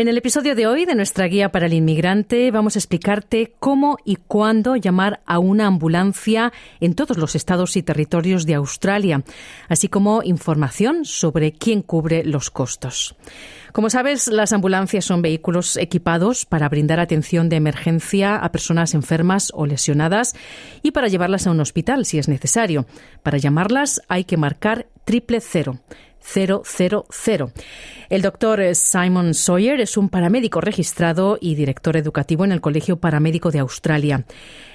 En 0.00 0.08
el 0.08 0.16
episodio 0.16 0.54
de 0.54 0.66
hoy 0.66 0.86
de 0.86 0.94
nuestra 0.94 1.26
guía 1.26 1.52
para 1.52 1.66
el 1.66 1.74
inmigrante 1.74 2.50
vamos 2.50 2.74
a 2.74 2.78
explicarte 2.78 3.52
cómo 3.58 3.98
y 4.02 4.16
cuándo 4.16 4.76
llamar 4.76 5.20
a 5.26 5.38
una 5.38 5.66
ambulancia 5.66 6.54
en 6.80 6.94
todos 6.94 7.18
los 7.18 7.34
estados 7.34 7.76
y 7.76 7.82
territorios 7.82 8.46
de 8.46 8.54
Australia, 8.54 9.22
así 9.68 9.88
como 9.88 10.22
información 10.22 11.04
sobre 11.04 11.52
quién 11.52 11.82
cubre 11.82 12.24
los 12.24 12.48
costos. 12.48 13.14
Como 13.72 13.90
sabes, 13.90 14.28
las 14.28 14.54
ambulancias 14.54 15.04
son 15.04 15.20
vehículos 15.20 15.76
equipados 15.76 16.46
para 16.46 16.70
brindar 16.70 16.98
atención 16.98 17.50
de 17.50 17.56
emergencia 17.56 18.36
a 18.36 18.50
personas 18.52 18.94
enfermas 18.94 19.52
o 19.52 19.66
lesionadas 19.66 20.34
y 20.82 20.92
para 20.92 21.08
llevarlas 21.08 21.46
a 21.46 21.50
un 21.50 21.60
hospital 21.60 22.06
si 22.06 22.18
es 22.18 22.26
necesario. 22.26 22.86
Para 23.22 23.36
llamarlas 23.36 24.00
hay 24.08 24.24
que 24.24 24.38
marcar 24.38 24.86
triple 25.04 25.42
cero. 25.42 25.78
000. 26.22 26.64
El 28.08 28.22
doctor 28.22 28.74
Simon 28.74 29.34
Sawyer 29.34 29.80
es 29.80 29.96
un 29.96 30.08
paramédico 30.08 30.60
registrado 30.60 31.38
y 31.40 31.54
director 31.54 31.96
educativo 31.96 32.44
en 32.44 32.52
el 32.52 32.60
Colegio 32.60 32.98
Paramédico 32.98 33.50
de 33.50 33.60
Australia. 33.60 34.24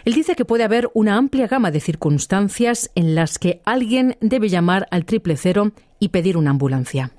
Él 0.06 0.14
dice 0.14 0.36
que 0.36 0.46
puede 0.46 0.64
haber 0.64 0.90
una 0.94 1.18
amplia 1.18 1.48
gama 1.48 1.72
de 1.72 1.80
circunstancias 1.80 2.92
en 2.96 3.16
las 3.16 3.40
que 3.40 3.62
alguien 3.66 4.18
debe 4.22 4.50
llamar 4.50 4.88
al 4.92 5.06
triple 5.06 5.38
cero 5.38 5.72
y 6.00 6.10
pedir 6.10 6.38
una 6.38 6.52
ambulancia. 6.52 7.12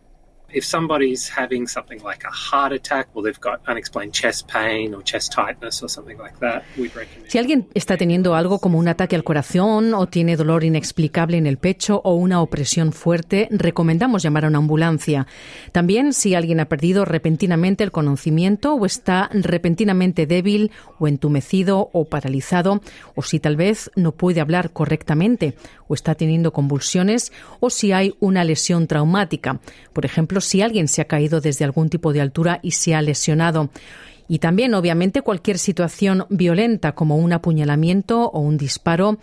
If 0.57 0.65
somebody's 0.65 1.29
having 1.29 1.69
something 1.69 2.03
like 2.03 2.25
a 2.25 2.31
heart 2.31 2.73
attack 2.73 3.09
they've 3.23 3.41
got 3.41 3.61
unexplained 3.69 4.13
chest 4.13 4.49
pain 4.49 4.95
or 4.95 5.03
chest 5.03 5.33
tightness 5.33 5.83
or 5.83 5.89
something 5.89 6.17
like 6.19 6.39
that, 6.41 6.63
we'd 6.79 6.95
recommend. 6.95 7.31
Si 7.31 7.39
alguien 7.39 7.69
está 7.75 7.99
teniendo 7.99 8.35
algo 8.35 8.59
como 8.59 8.79
un 8.79 8.89
ataque 8.89 9.17
al 9.17 9.23
corazón 9.23 9.93
o 9.93 10.07
tiene 10.07 10.37
dolor 10.37 10.65
inexplicable 10.65 11.37
en 11.37 11.47
el 11.47 11.59
pecho 11.59 12.01
o 12.05 12.15
una 12.15 12.41
opresión 12.41 12.93
fuerte, 12.93 13.49
recomendamos 13.51 14.23
llamar 14.23 14.47
a 14.47 14.49
una 14.49 14.59
ambulancia. 14.59 15.27
También 15.73 16.15
si 16.15 16.35
alguien 16.35 16.61
ha 16.61 16.69
perdido 16.71 17.05
repentinamente 17.05 17.85
el 17.85 17.93
conocimiento 17.93 18.75
o 18.75 18.87
está 18.87 19.29
repentinamente 19.33 20.27
débil 20.27 20.71
o 20.99 21.07
entumecido 21.07 21.91
o 21.93 22.07
paralizado 22.07 22.81
o 23.15 23.23
si 23.23 23.41
tal 23.41 23.57
vez 23.57 23.91
no 23.95 24.13
puede 24.13 24.41
hablar 24.41 24.71
correctamente 24.71 25.55
o 25.89 25.95
está 25.95 26.15
teniendo 26.15 26.53
convulsiones 26.53 27.33
o 27.61 27.69
si 27.69 27.93
hay 27.93 28.15
una 28.21 28.45
lesión 28.45 28.87
traumática. 28.87 29.61
Por 29.93 30.05
ejemplo, 30.05 30.41
si 30.47 30.63
alguien 30.63 30.89
se 30.89 31.03
ha 31.03 31.07
caído 31.07 31.41
desde 31.41 31.65
algún 31.65 31.89
tipo 31.89 32.13
de 32.13 32.21
altura 32.21 32.61
y 32.63 32.73
se 32.73 32.95
ha 32.95 33.03
lesionado. 33.03 33.71
Y 34.29 34.39
también, 34.39 34.75
obviamente, 34.75 35.23
cualquier 35.23 35.59
situación 35.59 36.27
violenta 36.31 36.93
como 36.93 37.17
un 37.17 37.33
apuñalamiento 37.33 38.29
o 38.31 38.41
un 38.41 38.57
disparo 38.57 39.19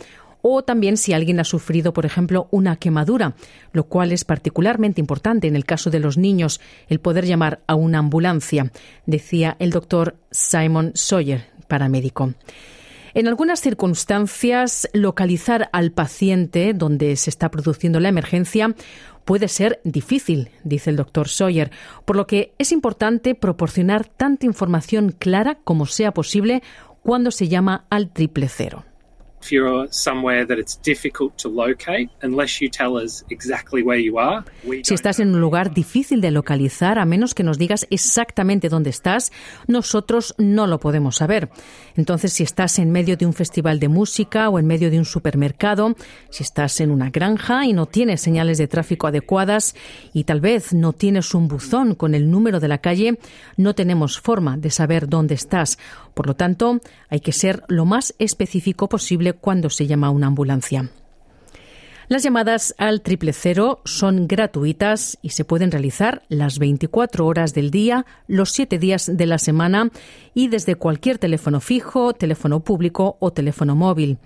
o 0.45 0.61
también 0.61 0.97
si 0.97 1.13
alguien 1.13 1.39
ha 1.39 1.45
sufrido, 1.45 1.93
por 1.93 2.05
ejemplo, 2.05 2.47
una 2.51 2.75
quemadura, 2.75 3.33
lo 3.71 3.85
cual 3.85 4.11
es 4.11 4.25
particularmente 4.25 4.99
importante 4.99 5.47
en 5.47 5.55
el 5.55 5.65
caso 5.65 5.89
de 5.89 5.99
los 5.99 6.17
niños, 6.17 6.59
el 6.89 6.99
poder 6.99 7.25
llamar 7.25 7.61
a 7.65 7.75
una 7.75 7.99
ambulancia, 7.99 8.71
decía 9.05 9.55
el 9.59 9.71
doctor 9.71 10.17
Simon 10.31 10.91
Sawyer, 10.95 11.45
paramédico. 11.69 12.33
En 13.15 13.27
algunas 13.27 13.59
circunstancias, 13.59 14.89
localizar 14.91 15.69
al 15.71 15.91
paciente 15.91 16.73
donde 16.73 17.15
se 17.15 17.29
está 17.29 17.51
produciendo 17.51 17.99
la 17.99 18.09
emergencia 18.09 18.75
puede 19.23 19.47
ser 19.47 19.79
difícil, 19.83 20.49
dice 20.63 20.89
el 20.89 20.95
doctor 20.95 21.29
Sawyer, 21.29 21.69
por 22.05 22.15
lo 22.15 22.25
que 22.25 22.53
es 22.57 22.71
importante 22.71 23.35
proporcionar 23.35 24.07
tanta 24.07 24.47
información 24.47 25.13
clara 25.17 25.59
como 25.63 25.85
sea 25.85 26.11
posible 26.11 26.63
cuando 27.03 27.29
se 27.29 27.49
llama 27.49 27.85
al 27.91 28.11
triple 28.11 28.49
cero. 28.49 28.83
If 29.43 29.51
you're 29.51 29.89
somewhere 29.91 30.45
that 30.45 30.57
it's 30.57 30.79
difficult 30.81 31.37
to 31.39 31.49
locate, 31.49 32.09
unless 32.21 32.61
you 32.61 32.69
tell 32.69 32.95
us 32.95 33.25
exactly 33.29 33.83
where 33.83 33.99
you 33.99 34.17
are, 34.17 34.45
we 34.63 34.81
Si 34.85 34.93
estás 34.93 35.19
en 35.19 35.35
un 35.35 35.41
lugar 35.41 35.73
difícil 35.73 36.21
de 36.21 36.31
localizar, 36.31 36.97
a 36.97 37.03
menos 37.03 37.33
que 37.33 37.43
nos 37.43 37.57
digas 37.57 37.85
exactamente 37.89 38.69
dónde 38.69 38.89
estás, 38.89 39.33
nosotros 39.67 40.33
no 40.37 40.65
lo 40.65 40.79
podemos 40.79 41.17
saber. 41.17 41.49
Entonces, 41.97 42.31
si 42.31 42.43
estás 42.43 42.79
en 42.79 42.91
medio 42.91 43.17
de 43.17 43.25
un 43.25 43.33
festival 43.33 43.81
de 43.81 43.89
música 43.89 44.47
o 44.47 44.59
en 44.59 44.65
medio 44.65 44.89
de 44.89 44.97
un 44.97 45.03
supermercado, 45.03 45.93
si 46.29 46.43
estás 46.43 46.79
en 46.79 46.89
una 46.89 47.09
granja 47.09 47.65
y 47.65 47.73
no 47.73 47.85
tienes 47.85 48.21
señales 48.21 48.57
de 48.57 48.69
tráfico 48.69 49.07
adecuadas 49.07 49.75
y 50.13 50.23
tal 50.23 50.39
vez 50.39 50.73
no 50.73 50.93
tienes 50.93 51.33
un 51.33 51.49
buzón 51.49 51.95
con 51.95 52.15
el 52.15 52.31
número 52.31 52.61
de 52.61 52.69
la 52.69 52.77
calle, 52.77 53.19
no 53.57 53.75
tenemos 53.75 54.21
forma 54.21 54.55
de 54.55 54.69
saber 54.69 55.09
dónde 55.09 55.35
estás. 55.35 55.77
Por 56.13 56.27
lo 56.27 56.35
tanto, 56.35 56.79
hay 57.09 57.19
que 57.19 57.31
ser 57.31 57.63
lo 57.67 57.85
más 57.85 58.13
específico 58.19 58.87
posible 58.87 59.32
cuando 59.33 59.69
se 59.69 59.87
llama 59.87 60.09
una 60.09 60.27
ambulancia. 60.27 60.89
Las 62.09 62.23
llamadas 62.23 62.75
al 62.77 63.01
triple 63.01 63.31
cero 63.31 63.81
son 63.85 64.27
gratuitas 64.27 65.17
y 65.21 65.29
se 65.29 65.45
pueden 65.45 65.71
realizar 65.71 66.21
las 66.27 66.59
24 66.59 67.25
horas 67.25 67.53
del 67.53 67.71
día, 67.71 68.05
los 68.27 68.51
7 68.51 68.77
días 68.77 69.09
de 69.11 69.25
la 69.25 69.37
semana 69.37 69.89
y 70.33 70.49
desde 70.49 70.75
cualquier 70.75 71.17
teléfono 71.17 71.61
fijo, 71.61 72.13
teléfono 72.13 72.59
público 72.59 73.15
o 73.19 73.31
teléfono 73.31 73.75
móvil. 73.75 74.17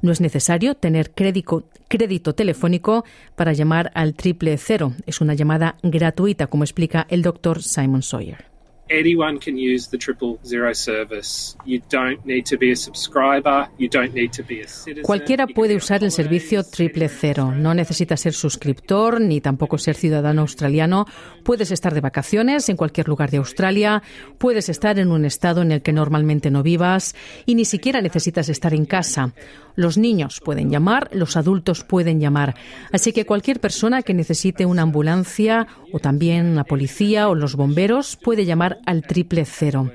No 0.00 0.12
es 0.12 0.20
necesario 0.20 0.74
tener 0.76 1.10
crédito, 1.10 1.64
crédito 1.88 2.34
telefónico 2.34 3.04
para 3.34 3.52
llamar 3.52 3.90
al 3.94 4.14
triple 4.14 4.56
cero. 4.56 4.92
Es 5.06 5.20
una 5.20 5.34
llamada 5.34 5.76
gratuita, 5.82 6.46
como 6.46 6.64
explica 6.64 7.06
el 7.10 7.22
doctor 7.22 7.62
Simon 7.62 8.02
Sawyer. 8.02 8.53
Anyone 8.90 9.38
can 9.38 9.56
use 9.56 9.88
the 9.90 9.98
triple 9.98 10.38
zero 10.44 10.74
service. 10.74 11.56
You 11.64 11.80
don't 11.90 12.24
need 12.24 12.44
to 12.46 12.56
be 12.56 12.72
a 12.72 12.76
subscriber. 12.76 13.68
You 13.78 13.88
don't 13.88 14.14
need 14.14 14.32
to 14.32 14.42
be 14.42 14.62
a 14.62 14.68
citizen. 14.68 15.04
Cualquiera 15.04 15.46
puede 15.46 15.76
usar 15.76 16.04
el 16.04 16.10
servicio 16.10 16.64
triple 16.64 17.08
cero. 17.08 17.52
No 17.52 17.74
necesita 17.74 18.16
ser 18.16 18.32
suscriptor 18.32 19.20
ni 19.20 19.40
tampoco 19.40 19.78
ser 19.78 19.96
ciudadano 19.96 20.42
australiano. 20.42 21.06
Puedes 21.44 21.70
estar 21.70 21.94
de 21.94 22.00
vacaciones 22.00 22.68
en 22.68 22.76
cualquier 22.76 23.08
lugar 23.08 23.30
de 23.30 23.38
Australia. 23.38 24.02
Puedes 24.38 24.68
estar 24.68 24.98
en 24.98 25.10
un 25.10 25.24
estado 25.24 25.62
en 25.62 25.72
el 25.72 25.82
que 25.82 25.92
normalmente 25.92 26.50
no 26.50 26.62
vivas 26.62 27.14
y 27.46 27.54
ni 27.54 27.64
siquiera 27.64 28.00
necesitas 28.00 28.48
estar 28.48 28.74
en 28.74 28.86
casa. 28.86 29.32
Los 29.76 29.98
niños 29.98 30.40
pueden 30.40 30.70
llamar, 30.70 31.10
los 31.12 31.36
adultos 31.36 31.82
pueden 31.82 32.20
llamar. 32.20 32.54
Así 32.92 33.12
que 33.12 33.26
cualquier 33.26 33.58
persona 33.58 34.02
que 34.02 34.14
necesite 34.14 34.66
una 34.66 34.82
ambulancia 34.82 35.66
o 35.92 35.98
también 35.98 36.54
la 36.54 36.64
policía 36.64 37.28
o 37.28 37.34
los 37.34 37.56
bomberos 37.56 38.16
puede 38.16 38.44
llamar 38.44 38.73
al 38.86 39.02
triple 39.02 39.44
cero. 39.44 39.90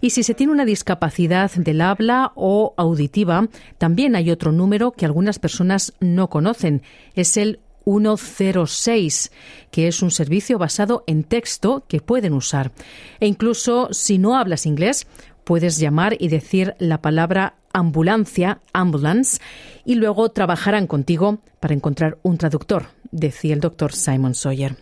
Y 0.00 0.10
si 0.10 0.22
se 0.22 0.34
tiene 0.34 0.52
una 0.52 0.66
discapacidad 0.66 1.50
del 1.52 1.80
habla 1.80 2.32
o 2.34 2.74
auditiva, 2.76 3.48
también 3.78 4.16
hay 4.16 4.30
otro 4.30 4.52
número 4.52 4.92
que 4.92 5.06
algunas 5.06 5.38
personas 5.38 5.94
no 6.00 6.28
conocen. 6.28 6.82
Es 7.14 7.38
el 7.38 7.60
106, 7.84 9.32
que 9.70 9.88
es 9.88 10.02
un 10.02 10.10
servicio 10.10 10.58
basado 10.58 11.04
en 11.06 11.24
texto 11.24 11.84
que 11.88 12.00
pueden 12.00 12.34
usar. 12.34 12.72
E 13.20 13.26
incluso 13.26 13.88
si 13.92 14.18
no 14.18 14.36
hablas 14.36 14.66
inglés, 14.66 15.06
puedes 15.44 15.78
llamar 15.78 16.16
y 16.18 16.28
decir 16.28 16.74
la 16.78 17.00
palabra 17.00 17.54
ambulancia, 17.72 18.60
ambulance, 18.72 19.40
y 19.84 19.96
luego 19.96 20.30
trabajarán 20.30 20.86
contigo 20.86 21.38
para 21.60 21.74
encontrar 21.74 22.18
un 22.22 22.38
traductor, 22.38 22.86
decía 23.10 23.54
el 23.54 23.60
doctor 23.60 23.92
Simon 23.92 24.34
Sawyer. 24.34 24.76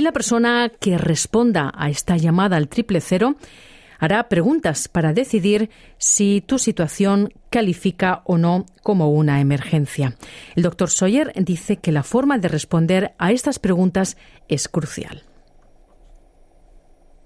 Y 0.00 0.02
la 0.02 0.12
persona 0.12 0.72
que 0.80 0.96
responda 0.96 1.70
a 1.76 1.90
esta 1.90 2.16
llamada 2.16 2.56
al 2.56 2.68
triple 2.68 3.02
cero 3.02 3.36
hará 3.98 4.30
preguntas 4.30 4.88
para 4.88 5.12
decidir 5.12 5.68
si 5.98 6.40
tu 6.40 6.58
situación 6.58 7.34
califica 7.50 8.22
o 8.24 8.38
no 8.38 8.64
como 8.82 9.10
una 9.10 9.42
emergencia. 9.42 10.16
El 10.56 10.62
doctor 10.62 10.88
Sawyer 10.88 11.34
dice 11.36 11.76
que 11.76 11.92
la 11.92 12.02
forma 12.02 12.38
de 12.38 12.48
responder 12.48 13.12
a 13.18 13.30
estas 13.30 13.58
preguntas 13.58 14.16
es 14.48 14.70
crucial. 14.70 15.22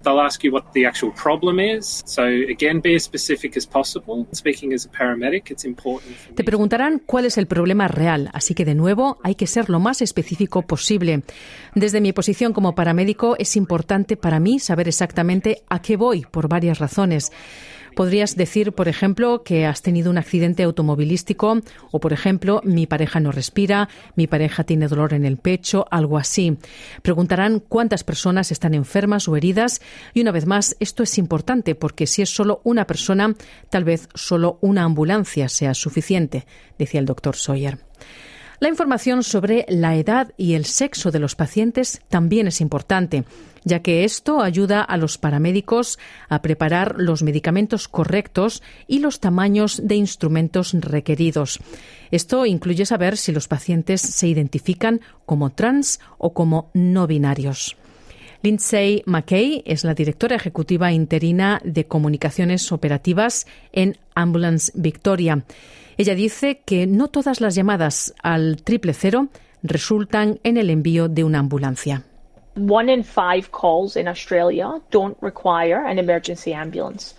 They'll 0.05 0.21
ask 0.21 0.43
you 0.43 0.53
what 0.53 0.65
the 0.73 0.85
actual 0.85 1.11
problem 1.11 1.59
is. 1.59 2.03
So 2.05 2.23
again, 2.23 2.79
be 2.79 2.95
as 2.95 3.03
specific 3.03 3.57
as 3.57 3.65
possible. 3.65 4.27
Speaking 4.33 4.71
as 4.71 4.85
a 4.85 4.89
paramedic, 4.89 5.49
it's 5.49 5.65
important. 5.65 6.15
For 6.15 6.29
me 6.29 6.35
Te 6.35 6.43
preguntarán 6.43 7.01
cuál 7.03 7.25
es 7.25 7.39
el 7.39 7.47
problema 7.47 7.87
real, 7.87 8.29
así 8.31 8.53
que 8.53 8.65
de 8.65 8.75
nuevo 8.75 9.17
hay 9.23 9.33
que 9.33 9.47
ser 9.47 9.69
lo 9.69 9.79
más 9.79 10.03
específico 10.03 10.61
posible. 10.61 11.23
Desde 11.73 12.01
mi 12.01 12.13
posición 12.13 12.53
como 12.53 12.75
paramédico 12.75 13.35
es 13.39 13.55
importante 13.55 14.15
para 14.15 14.39
mí 14.39 14.59
saber 14.59 14.87
exactamente 14.87 15.63
a 15.69 15.81
qué 15.81 15.97
voy 15.97 16.25
por 16.29 16.47
varias 16.47 16.77
razones. 16.77 17.31
Podrías 17.95 18.35
decir, 18.35 18.73
por 18.73 18.87
ejemplo, 18.87 19.43
que 19.43 19.65
has 19.65 19.81
tenido 19.81 20.11
un 20.11 20.17
accidente 20.17 20.63
automovilístico 20.63 21.61
o, 21.91 21.99
por 21.99 22.11
ejemplo, 22.11 22.61
mi 22.63 22.87
pareja 22.87 23.19
no 23.19 23.31
respira, 23.31 23.87
mi 24.15 24.27
pareja 24.27 24.65
tiene 24.65 24.87
dolor 24.87 25.13
en 25.13 25.25
el 25.25 25.37
pecho, 25.37 25.85
algo 25.89 26.17
así. 26.17 26.57
Preguntarán 27.01 27.59
cuántas 27.59 28.03
personas 28.03 28.51
están 28.51 28.73
enfermas 28.73 29.27
o 29.27 29.37
heridas 29.37 29.81
y, 30.13 30.21
una 30.21 30.31
vez 30.31 30.45
más, 30.45 30.75
esto 30.79 31.03
es 31.03 31.17
importante 31.17 31.73
porque 31.73 32.05
si 32.05 32.21
es 32.21 32.29
solo 32.29 32.61
una 32.63 32.85
persona, 32.85 33.33
tal 33.69 33.85
vez 33.85 34.09
solo 34.13 34.57
una 34.61 34.83
ambulancia 34.83 35.47
sea 35.47 35.73
suficiente, 35.73 36.45
decía 36.77 36.99
el 36.99 37.05
doctor 37.05 37.35
Sawyer. 37.35 37.79
La 38.59 38.69
información 38.69 39.23
sobre 39.23 39.65
la 39.67 39.95
edad 39.95 40.31
y 40.37 40.53
el 40.53 40.65
sexo 40.65 41.11
de 41.11 41.19
los 41.19 41.35
pacientes 41.35 42.01
también 42.09 42.47
es 42.47 42.61
importante, 42.61 43.25
ya 43.65 43.81
que 43.81 44.05
esto 44.05 44.41
ayuda 44.41 44.81
a 44.81 44.95
los 44.95 45.17
paramédicos 45.17 45.99
a 46.29 46.41
preparar 46.41 46.95
los 46.97 47.21
medicamentos 47.21 47.87
correctos 47.87 48.63
y 48.87 48.99
los 48.99 49.19
tamaños 49.19 49.81
de 49.83 49.95
instrumentos 49.95 50.73
requeridos. 50.73 51.59
Esto 52.11 52.45
incluye 52.45 52.85
saber 52.85 53.17
si 53.17 53.33
los 53.33 53.47
pacientes 53.47 54.01
se 54.01 54.27
identifican 54.27 55.01
como 55.25 55.49
trans 55.49 55.99
o 56.17 56.33
como 56.33 56.69
no 56.73 57.07
binarios. 57.07 57.75
Lindsay 58.41 59.03
McKay 59.05 59.63
es 59.65 59.83
la 59.83 59.93
directora 59.93 60.35
ejecutiva 60.35 60.91
interina 60.91 61.61
de 61.63 61.85
comunicaciones 61.85 62.71
operativas 62.71 63.47
en 63.71 63.97
Ambulance 64.13 64.71
Victoria. 64.75 65.43
Ella 65.97 66.15
dice 66.15 66.61
que 66.65 66.87
no 66.87 67.07
todas 67.07 67.41
las 67.41 67.55
llamadas 67.55 68.13
al 68.21 68.61
triple 68.63 68.93
cero 68.93 69.27
resultan 69.63 70.39
en 70.43 70.57
el 70.57 70.69
envío 70.69 71.07
de 71.07 71.23
una 71.23 71.39
ambulancia. 71.39 72.03
One 72.57 72.93
in 72.93 73.03
five 73.03 73.49
calls 73.51 73.97
in 73.97 74.07
Australia 74.07 74.79
don't 74.89 75.17
require 75.21 75.75
an 75.75 75.99
emergency 75.99 76.53
ambulance. 76.53 77.15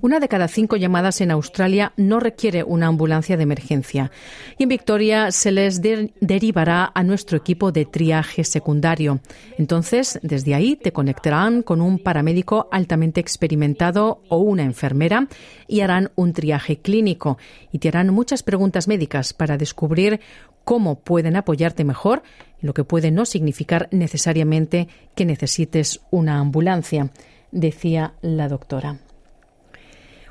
Una 0.00 0.20
de 0.20 0.28
cada 0.28 0.48
cinco 0.48 0.76
llamadas 0.76 1.20
en 1.20 1.30
Australia 1.30 1.92
no 1.96 2.20
requiere 2.20 2.64
una 2.64 2.86
ambulancia 2.86 3.36
de 3.36 3.42
emergencia. 3.44 4.10
Y 4.58 4.64
en 4.64 4.68
Victoria 4.68 5.30
se 5.30 5.52
les 5.52 5.80
de 5.80 6.12
derivará 6.20 6.90
a 6.94 7.02
nuestro 7.02 7.38
equipo 7.38 7.72
de 7.72 7.84
triaje 7.84 8.44
secundario. 8.44 9.20
Entonces, 9.58 10.18
desde 10.22 10.54
ahí 10.54 10.76
te 10.76 10.92
conectarán 10.92 11.62
con 11.62 11.80
un 11.80 11.98
paramédico 11.98 12.68
altamente 12.72 13.20
experimentado 13.20 14.22
o 14.28 14.38
una 14.38 14.64
enfermera 14.64 15.28
y 15.68 15.80
harán 15.80 16.10
un 16.16 16.32
triaje 16.32 16.78
clínico 16.80 17.38
y 17.72 17.78
te 17.78 17.88
harán 17.88 18.10
muchas 18.10 18.42
preguntas 18.42 18.88
médicas 18.88 19.32
para 19.32 19.56
descubrir 19.56 20.20
cómo 20.64 21.00
pueden 21.00 21.36
apoyarte 21.36 21.84
mejor, 21.84 22.22
lo 22.60 22.74
que 22.74 22.84
puede 22.84 23.10
no 23.10 23.26
significar 23.26 23.88
necesariamente 23.90 24.88
que 25.14 25.24
necesites 25.24 26.00
una 26.10 26.38
ambulancia, 26.38 27.10
decía 27.52 28.14
la 28.22 28.48
doctora. 28.48 28.98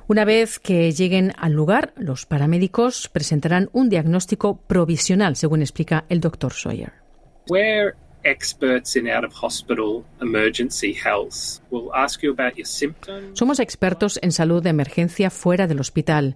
Una 0.08 0.26
vez 0.26 0.60
que 0.60 0.92
lleguen 0.92 1.32
al 1.38 1.54
lugar, 1.54 1.94
los 1.96 2.26
paramédicos 2.26 3.08
presentarán 3.08 3.70
un 3.72 3.88
diagnóstico 3.90 4.58
provisional, 4.68 5.36
según 5.38 5.62
explica 5.62 6.06
el 6.10 6.20
doctor 6.20 6.54
Sawyer. 6.54 6.92
Somos 13.34 13.60
expertos 13.60 14.20
en 14.22 14.32
salud 14.32 14.64
de 14.64 14.70
emergencia 14.70 15.30
fuera 15.30 15.68
del 15.68 15.80
hospital. 15.80 16.36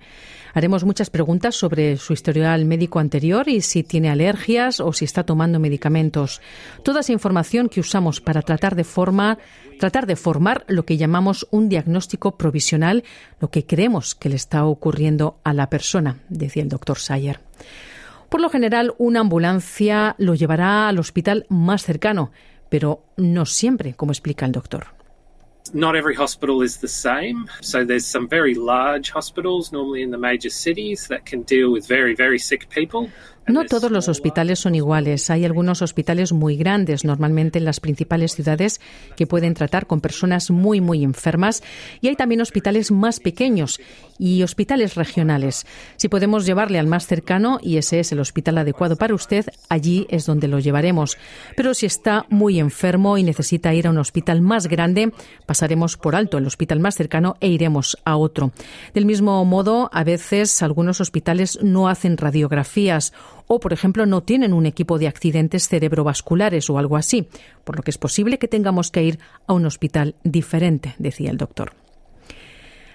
Haremos 0.54 0.84
muchas 0.84 1.10
preguntas 1.10 1.56
sobre 1.56 1.98
su 1.98 2.14
historial 2.14 2.66
médico 2.66 3.00
anterior 3.00 3.48
y 3.48 3.62
si 3.62 3.84
tiene 3.84 4.10
alergias 4.10 4.80
o 4.80 4.92
si 4.92 5.06
está 5.06 5.24
tomando 5.24 5.60
medicamentos. 5.60 6.42
Toda 6.84 7.02
esa 7.02 7.14
información 7.14 7.70
que 7.70 7.80
usamos 7.80 8.22
para 8.22 8.42
tratar 8.42 8.76
de 8.76 8.86
tratar 9.80 10.08
de 10.08 10.16
formar 10.16 10.66
lo 10.68 10.86
que 10.86 10.98
llamamos 10.98 11.48
un 11.52 11.70
diagnóstico 11.70 12.38
provisional, 12.38 13.04
lo 13.40 13.50
que 13.50 13.66
creemos 13.66 14.16
que 14.16 14.30
le 14.30 14.36
está 14.36 14.66
ocurriendo 14.66 15.40
a 15.44 15.54
la 15.54 15.70
persona, 15.70 16.18
decía 16.30 16.64
el 16.64 16.70
doctor 16.70 16.98
Sayer. 16.98 17.40
Por 18.30 18.42
lo 18.42 18.50
general, 18.50 18.94
una 18.98 19.22
ambulancia 19.22 20.16
lo 20.18 20.36
llevará 20.36 20.90
al 20.90 21.00
hospital 21.00 21.46
más 21.50 21.84
cercano, 21.84 22.32
pero 22.70 23.04
no 23.16 23.46
siempre, 23.46 23.94
como 23.94 24.12
explica 24.12 24.46
el 24.46 24.52
doctor. 24.52 24.88
Not 25.74 25.96
every 25.96 26.16
hospital 26.16 26.64
is 26.64 26.80
the 26.80 26.88
same. 26.88 27.46
So 27.62 27.86
there's 27.86 28.06
some 28.06 28.28
very 28.30 28.54
large 28.54 29.12
hospitals, 29.14 29.72
normally 29.72 30.02
in 30.02 30.12
the 30.12 30.18
major 30.18 30.50
cities, 30.50 31.08
that 31.10 31.26
can 31.30 31.44
deal 31.44 31.72
with 31.72 31.88
very, 31.88 32.16
very 32.16 32.40
sick 32.40 32.70
people. 32.70 33.10
No 33.48 33.64
todos 33.64 33.92
los 33.92 34.10
hospitales 34.10 34.60
son 34.60 34.76
iguales. 34.76 35.30
Hay 35.30 35.46
algunos 35.46 35.82
hospitales 35.82 36.34
muy 36.34 36.58
grandes, 36.58 37.06
normalmente 37.06 37.60
en 37.60 37.66
las 37.66 37.80
principales 37.80 38.36
ciudades, 38.36 38.82
que 39.16 39.26
pueden 39.26 39.54
tratar 39.54 39.88
con 39.88 40.02
personas 40.02 40.52
muy, 40.52 40.82
muy 40.82 41.02
enfermas. 41.06 41.64
Y 42.02 42.10
hay 42.10 42.18
también 42.18 42.42
hospitales 42.42 42.92
más 42.92 43.22
pequeños 43.22 43.80
y 44.20 44.44
hospitales 44.44 44.96
regionales. 44.96 45.66
Si 45.96 46.10
podemos 46.10 46.46
llevarle 46.46 46.78
al 46.78 46.88
más 46.88 47.08
cercano, 47.08 47.60
y 47.62 47.78
ese 47.78 48.02
es 48.02 48.12
el 48.12 48.20
hospital 48.20 48.58
adecuado 48.58 48.98
para 48.98 49.16
usted, 49.16 49.46
allí 49.70 50.08
es 50.10 50.26
donde 50.26 50.50
lo 50.50 50.60
llevaremos. 50.60 51.18
Pero 51.56 51.74
si 51.74 51.86
está 51.86 52.26
muy 52.30 52.60
enfermo 52.60 53.18
y 53.18 53.24
necesita 53.24 53.74
ir 53.74 53.88
a 53.88 53.92
un 53.92 53.98
hospital 53.98 54.42
más 54.42 54.68
grande, 54.68 55.14
pasaremos 55.46 55.96
por 55.96 56.18
alto 56.18 56.38
el 56.38 56.48
hospital 56.48 56.82
más 56.82 56.96
cercano 56.96 57.38
e 57.40 57.48
iremos 57.48 57.98
a 58.04 58.18
otro. 58.18 58.52
Del 58.94 59.06
mismo 59.06 59.46
modo, 59.46 59.90
a 59.94 60.04
veces 60.04 60.62
algunos 60.62 61.00
hospitales 61.00 61.60
no 61.62 61.88
hacen 61.88 62.18
radiografías 62.18 63.14
o, 63.48 63.60
por 63.60 63.74
ejemplo, 63.74 64.06
no 64.06 64.22
tienen 64.24 64.54
un 64.54 64.66
equipo 64.66 65.00
de 65.00 65.08
accidentes 65.08 65.68
cerebrovasculares 65.68 66.70
o 66.70 66.78
algo 66.78 66.98
así, 66.98 67.28
por 67.64 67.78
lo 67.78 67.84
que 67.84 67.92
es 67.92 67.98
posible 67.98 68.38
que 68.38 68.48
tengamos 68.48 68.92
que 68.92 69.04
ir 69.04 69.20
a 69.48 69.54
un 69.54 69.66
hospital 69.66 70.16
diferente, 70.24 70.96
decía 71.00 71.32
el 71.32 71.38
doctor. 71.38 71.74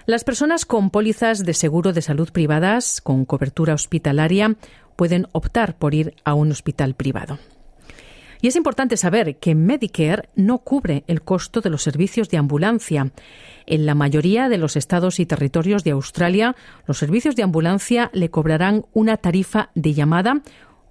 Las 0.05 0.23
personas 0.23 0.65
con 0.65 0.89
pólizas 0.89 1.45
de 1.45 1.53
seguro 1.53 1.93
de 1.93 2.01
salud 2.01 2.29
privadas 2.31 2.99
con 3.01 3.25
cobertura 3.25 3.73
hospitalaria 3.73 4.55
pueden 4.95 5.27
optar 5.31 5.77
por 5.77 5.93
ir 5.93 6.15
a 6.25 6.33
un 6.33 6.51
hospital 6.51 6.93
privado. 6.93 7.39
Y 8.43 8.47
es 8.47 8.57
importante 8.57 8.97
saber 8.97 9.37
que 9.37 9.55
Medicare 9.55 10.27
no 10.35 10.57
cubre 10.57 11.05
el 11.07 11.21
costo 11.21 11.61
de 11.61 11.69
los 11.69 11.81
servicios 11.81 12.27
de 12.27 12.35
ambulancia. 12.35 13.13
En 13.65 13.85
la 13.85 13.95
mayoría 13.95 14.49
de 14.49 14.57
los 14.57 14.75
estados 14.75 15.21
y 15.21 15.25
territorios 15.25 15.85
de 15.85 15.91
Australia, 15.91 16.53
los 16.85 16.97
servicios 16.97 17.37
de 17.37 17.43
ambulancia 17.43 18.09
le 18.11 18.29
cobrarán 18.29 18.85
una 18.91 19.15
tarifa 19.15 19.69
de 19.75 19.93
llamada 19.93 20.41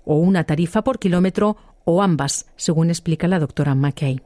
o 0.07 0.17
una 0.17 0.45
tarifa 0.45 0.83
por 0.83 0.99
kilómetro 0.99 1.59
o 1.85 2.01
ambas, 2.01 2.47
según 2.57 2.89
explica 2.89 3.29
la 3.29 3.39
doctora 3.39 3.75
McKay. 3.75 4.23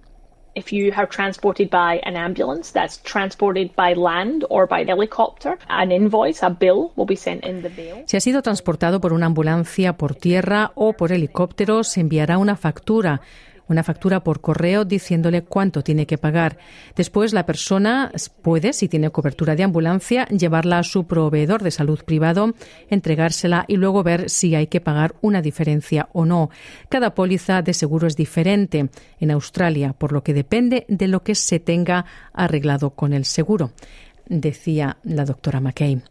If 0.56 0.72
you 0.72 0.90
are 0.96 1.06
transported 1.06 1.68
by 1.68 2.00
an 2.04 2.16
ambulance 2.16 2.72
that's 2.72 3.02
transported 3.02 3.76
by 3.76 3.92
land 3.92 4.46
or 4.48 4.66
by 4.66 4.84
helicopter, 4.84 5.58
an 5.68 5.92
invoice, 5.92 6.42
a 6.42 6.48
bill 6.48 6.92
will 6.96 7.04
be 7.04 7.14
sent 7.14 7.44
in 7.44 7.60
the 7.60 7.68
mail. 7.68 8.04
Si 8.06 8.16
ha 8.16 8.20
sido 8.20 8.40
transportado 8.40 8.98
por 8.98 9.12
una 9.12 9.26
ambulancia 9.26 9.98
por 9.98 10.14
tierra 10.14 10.72
o 10.74 10.94
por 10.94 11.12
helicóptero, 11.12 11.84
se 11.84 12.00
enviará 12.00 12.38
una 12.38 12.56
factura 12.56 13.20
una 13.68 13.82
factura 13.82 14.22
por 14.22 14.40
correo 14.40 14.84
diciéndole 14.84 15.42
cuánto 15.42 15.82
tiene 15.82 16.06
que 16.06 16.18
pagar. 16.18 16.58
Después 16.94 17.32
la 17.32 17.46
persona 17.46 18.12
puede, 18.42 18.72
si 18.72 18.88
tiene 18.88 19.10
cobertura 19.10 19.56
de 19.56 19.64
ambulancia, 19.64 20.26
llevarla 20.26 20.78
a 20.78 20.82
su 20.82 21.06
proveedor 21.06 21.62
de 21.62 21.70
salud 21.70 22.00
privado, 22.04 22.54
entregársela 22.88 23.64
y 23.68 23.76
luego 23.76 24.02
ver 24.02 24.30
si 24.30 24.54
hay 24.54 24.66
que 24.66 24.80
pagar 24.80 25.14
una 25.20 25.42
diferencia 25.42 26.08
o 26.12 26.24
no. 26.24 26.50
Cada 26.88 27.14
póliza 27.14 27.62
de 27.62 27.74
seguro 27.74 28.06
es 28.06 28.16
diferente 28.16 28.88
en 29.20 29.30
Australia, 29.30 29.92
por 29.92 30.12
lo 30.12 30.22
que 30.22 30.34
depende 30.34 30.84
de 30.88 31.08
lo 31.08 31.22
que 31.22 31.34
se 31.34 31.60
tenga 31.60 32.06
arreglado 32.32 32.90
con 32.90 33.12
el 33.12 33.24
seguro, 33.24 33.72
decía 34.28 34.98
la 35.04 35.24
doctora 35.24 35.60
McKay. 35.60 36.02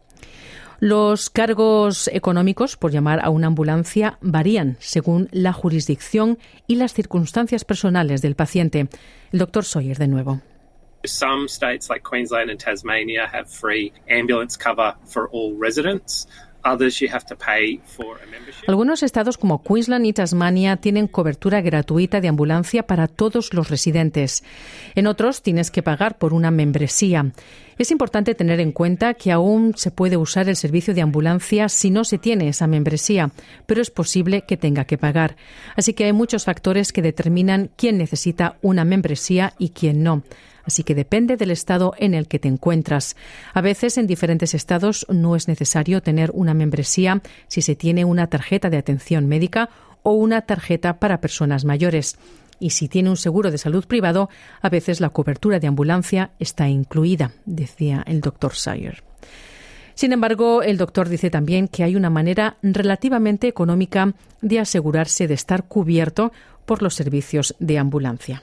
Los 0.78 1.30
cargos 1.30 2.08
económicos 2.08 2.76
por 2.76 2.92
llamar 2.92 3.20
a 3.24 3.30
una 3.30 3.46
ambulancia 3.46 4.18
varían 4.20 4.76
según 4.78 5.28
la 5.32 5.52
jurisdicción 5.52 6.38
y 6.66 6.76
las 6.76 6.92
circunstancias 6.92 7.64
personales 7.64 8.20
del 8.20 8.34
paciente. 8.34 8.88
El 9.32 9.38
doctor 9.38 9.64
Sawyer 9.64 9.96
de 9.96 10.08
nuevo. 10.08 10.42
Some 11.04 11.46
states 11.46 11.88
like 11.88 12.02
Queensland 12.02 12.50
and 12.50 12.58
Tasmania 12.58 13.26
have 13.32 13.48
free 13.48 13.92
ambulance 14.08 14.58
cover 14.58 14.94
for 15.06 15.28
all 15.32 15.56
residents. 15.58 16.26
Algunos 18.66 19.02
estados 19.02 19.38
como 19.38 19.62
Queensland 19.62 20.06
y 20.06 20.12
Tasmania 20.12 20.76
tienen 20.76 21.06
cobertura 21.06 21.60
gratuita 21.60 22.20
de 22.20 22.28
ambulancia 22.28 22.86
para 22.86 23.06
todos 23.06 23.54
los 23.54 23.70
residentes. 23.70 24.42
En 24.94 25.06
otros 25.06 25.42
tienes 25.42 25.70
que 25.70 25.82
pagar 25.82 26.18
por 26.18 26.32
una 26.32 26.50
membresía. 26.50 27.32
Es 27.78 27.90
importante 27.90 28.34
tener 28.34 28.58
en 28.60 28.72
cuenta 28.72 29.14
que 29.14 29.30
aún 29.30 29.74
se 29.76 29.90
puede 29.90 30.16
usar 30.16 30.48
el 30.48 30.56
servicio 30.56 30.94
de 30.94 31.02
ambulancia 31.02 31.68
si 31.68 31.90
no 31.90 32.04
se 32.04 32.18
tiene 32.18 32.48
esa 32.48 32.66
membresía, 32.66 33.30
pero 33.66 33.82
es 33.82 33.90
posible 33.90 34.42
que 34.42 34.56
tenga 34.56 34.86
que 34.86 34.98
pagar. 34.98 35.36
Así 35.76 35.92
que 35.92 36.04
hay 36.04 36.12
muchos 36.12 36.44
factores 36.44 36.92
que 36.92 37.02
determinan 37.02 37.70
quién 37.76 37.98
necesita 37.98 38.56
una 38.62 38.84
membresía 38.84 39.52
y 39.58 39.70
quién 39.70 40.02
no 40.02 40.22
así 40.66 40.82
que 40.82 40.94
depende 40.94 41.36
del 41.36 41.50
estado 41.50 41.94
en 41.98 42.14
el 42.14 42.28
que 42.28 42.38
te 42.38 42.48
encuentras. 42.48 43.16
A 43.54 43.60
veces 43.60 43.96
en 43.98 44.06
diferentes 44.06 44.54
estados 44.54 45.06
no 45.08 45.36
es 45.36 45.48
necesario 45.48 46.02
tener 46.02 46.30
una 46.34 46.54
membresía 46.54 47.22
si 47.48 47.62
se 47.62 47.76
tiene 47.76 48.04
una 48.04 48.26
tarjeta 48.26 48.68
de 48.68 48.78
atención 48.78 49.26
médica 49.26 49.70
o 50.02 50.12
una 50.12 50.42
tarjeta 50.42 50.98
para 50.98 51.20
personas 51.20 51.64
mayores. 51.64 52.18
Y 52.58 52.70
si 52.70 52.88
tiene 52.88 53.10
un 53.10 53.16
seguro 53.16 53.50
de 53.50 53.58
salud 53.58 53.84
privado, 53.86 54.30
a 54.62 54.68
veces 54.68 55.00
la 55.00 55.10
cobertura 55.10 55.60
de 55.60 55.66
ambulancia 55.66 56.30
está 56.38 56.68
incluida, 56.68 57.32
decía 57.44 58.02
el 58.06 58.20
doctor 58.20 58.54
Sayer. 58.54 59.02
Sin 59.94 60.12
embargo, 60.12 60.62
el 60.62 60.76
doctor 60.76 61.08
dice 61.08 61.30
también 61.30 61.68
que 61.68 61.82
hay 61.82 61.96
una 61.96 62.10
manera 62.10 62.58
relativamente 62.62 63.48
económica 63.48 64.14
de 64.42 64.60
asegurarse 64.60 65.26
de 65.26 65.34
estar 65.34 65.64
cubierto 65.64 66.32
por 66.66 66.82
los 66.82 66.94
servicios 66.94 67.54
de 67.60 67.78
ambulancia. 67.78 68.42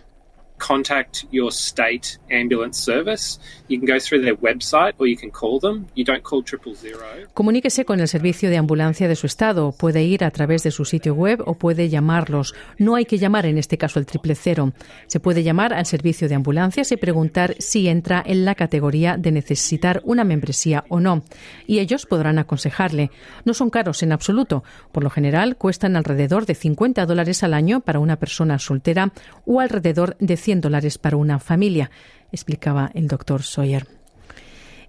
Contact 0.65 1.25
your 1.31 1.51
state 1.51 2.19
ambulance 2.29 2.79
service. 2.79 3.39
You 3.67 3.79
can 3.79 3.87
go 3.87 3.99
through 3.99 4.23
their 4.23 4.37
website 4.37 4.93
or 4.97 5.07
you 5.07 5.17
can 5.17 5.31
call 5.31 5.59
them. 5.59 5.87
You 5.95 6.05
don't 6.05 6.23
call 6.23 6.43
triple 6.43 6.73
zero. 6.75 6.99
Comuníquese 7.33 7.85
con 7.85 7.99
el 7.99 8.07
servicio 8.07 8.49
de 8.49 8.57
ambulancia 8.57 9.07
de 9.07 9.15
su 9.15 9.27
estado. 9.27 9.71
Puede 9.71 10.03
ir 10.03 10.23
a 10.23 10.31
través 10.31 10.63
de 10.63 10.71
su 10.71 10.85
sitio 10.85 11.13
web 11.13 11.41
o 11.45 11.55
puede 11.55 11.89
llamarlos. 11.89 12.53
No 12.77 12.95
hay 12.95 13.05
que 13.05 13.17
llamar 13.17 13.45
en 13.45 13.57
este 13.57 13.77
caso 13.77 13.99
el 13.99 14.05
triple 14.05 14.35
cero. 14.35 14.73
Se 15.07 15.19
puede 15.19 15.43
llamar 15.43 15.73
al 15.73 15.85
servicio 15.85 16.29
de 16.29 16.35
ambulancias 16.35 16.91
y 16.91 16.97
preguntar 16.97 17.55
si 17.59 17.87
entra 17.87 18.23
en 18.25 18.45
la 18.45 18.55
categoría 18.55 19.17
de 19.17 19.31
necesitar 19.31 20.01
una 20.05 20.23
membresía 20.23 20.85
o 20.89 20.99
no. 20.99 21.23
Y 21.67 21.79
ellos 21.79 22.05
podrán 22.05 22.39
aconsejarle. 22.39 23.11
No 23.45 23.53
son 23.53 23.69
caros 23.69 24.03
en 24.03 24.11
absoluto. 24.11 24.63
Por 24.91 25.03
lo 25.03 25.09
general 25.09 25.57
cuestan 25.57 25.95
alrededor 25.95 26.45
de 26.45 26.55
50 26.55 27.05
dólares 27.05 27.43
al 27.43 27.53
año 27.53 27.81
para 27.81 27.99
una 27.99 28.17
persona 28.17 28.59
soltera 28.59 29.11
o 29.45 29.59
alrededor 29.59 30.15
de 30.19 30.37
100 30.53 30.61
dólares 30.61 30.97
para 30.97 31.17
una 31.17 31.39
familia, 31.39 31.89
explicaba 32.31 32.91
el 32.93 33.07
doctor 33.07 33.41
Sawyer. 33.41 33.87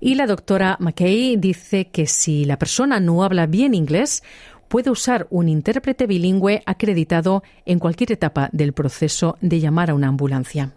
Y 0.00 0.16
la 0.16 0.26
doctora 0.26 0.76
McKay 0.78 1.37
dice 1.37 1.87
que 1.87 2.06
si 2.06 2.44
la 2.44 2.59
persona 2.59 3.00
no 3.00 3.25
habla 3.25 3.47
bien 3.47 3.75
inglés, 3.75 4.23
puede 4.68 4.90
usar 4.90 5.26
un 5.30 5.49
intérprete 5.49 6.06
bilingüe 6.06 6.62
acreditado 6.66 7.42
en 7.64 7.78
cualquier 7.78 8.12
etapa 8.12 8.50
del 8.52 8.75
proceso 8.75 9.38
de 9.40 9.61
llamar 9.61 9.88
a 9.90 9.94
una 9.94 10.09
ambulancia. 10.09 10.73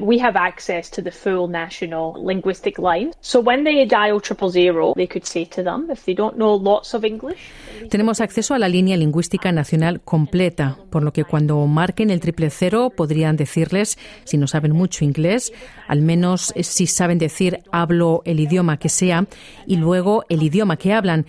We 0.00 0.18
have 0.20 0.36
access 0.36 0.90
to 0.90 1.02
the 1.02 1.10
full 1.10 1.48
national 1.48 2.14
linguistic 2.22 2.78
line. 2.78 3.12
So 3.20 3.40
when 3.40 3.64
they 3.64 3.84
dial 3.86 4.20
triple 4.20 4.50
zero, 4.50 4.92
they 4.94 5.06
could 5.06 5.24
say 5.24 5.44
to 5.46 5.62
them, 5.62 5.88
if 5.90 6.04
they 6.04 6.14
don't 6.14 6.36
know 6.36 6.54
lots 6.54 6.94
of 6.94 7.04
English. 7.04 7.38
Tenemos 7.90 8.20
acceso 8.20 8.54
a 8.54 8.58
la 8.58 8.68
línea 8.68 8.96
lingüística 8.96 9.52
nacional 9.52 10.00
completa, 10.00 10.78
por 10.90 11.02
lo 11.02 11.12
que 11.12 11.24
cuando 11.24 11.64
marquen 11.66 12.10
el 12.10 12.20
triple 12.20 12.50
cero 12.50 12.90
podrían 12.94 13.36
decirles, 13.36 13.98
si 14.24 14.36
no 14.36 14.46
saben 14.46 14.72
mucho 14.72 15.04
inglés, 15.04 15.52
al 15.86 16.02
menos 16.02 16.52
si 16.60 16.86
saben 16.86 17.18
decir 17.18 17.60
hablo 17.70 18.22
el 18.24 18.40
idioma 18.40 18.78
que 18.78 18.88
sea 18.88 19.26
y 19.66 19.76
luego 19.76 20.24
el 20.28 20.42
idioma 20.42 20.76
que 20.76 20.92
hablan 20.92 21.26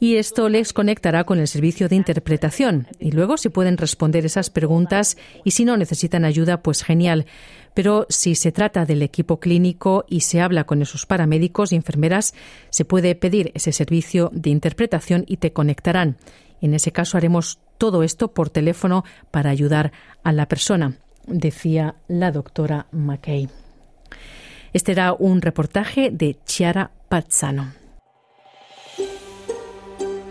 y 0.00 0.16
esto 0.16 0.48
les 0.48 0.72
conectará 0.72 1.24
con 1.24 1.38
el 1.38 1.48
servicio 1.48 1.88
de 1.88 1.96
interpretación. 1.96 2.86
Y 2.98 3.10
luego, 3.10 3.36
si 3.36 3.48
pueden 3.48 3.76
responder 3.76 4.24
esas 4.24 4.50
preguntas 4.50 5.16
y 5.44 5.52
si 5.52 5.64
no 5.64 5.76
necesitan 5.76 6.24
ayuda, 6.24 6.62
pues 6.62 6.82
genial. 6.82 7.26
Pero 7.74 8.06
si 8.08 8.34
se 8.34 8.52
trata 8.52 8.84
del 8.84 9.02
equipo 9.02 9.40
clínico 9.40 10.04
y 10.08 10.20
se 10.20 10.40
habla 10.40 10.64
con 10.64 10.82
esos 10.82 11.06
paramédicos 11.06 11.72
y 11.72 11.76
enfermeras, 11.76 12.34
se 12.70 12.84
puede 12.84 13.14
pedir 13.14 13.52
ese 13.54 13.72
servicio 13.72 14.30
de 14.32 14.50
interpretación 14.50 15.24
y 15.26 15.38
te 15.38 15.52
conectarán. 15.52 16.16
En 16.60 16.74
ese 16.74 16.92
caso 16.92 17.16
haremos 17.16 17.58
todo 17.78 18.02
esto 18.02 18.32
por 18.32 18.50
teléfono 18.50 19.04
para 19.30 19.50
ayudar 19.50 19.92
a 20.24 20.32
la 20.32 20.46
persona, 20.46 20.98
decía 21.26 21.94
la 22.08 22.32
doctora 22.32 22.86
McKay. 22.90 23.48
Este 24.72 24.92
era 24.92 25.12
un 25.12 25.40
reportaje 25.40 26.10
de 26.10 26.36
Chiara 26.44 26.90
Pazzano. 27.08 27.72